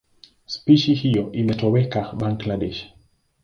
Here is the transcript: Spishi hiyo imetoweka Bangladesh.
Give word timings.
Spishi 0.45 0.93
hiyo 0.93 1.31
imetoweka 1.31 2.13
Bangladesh. 2.13 2.93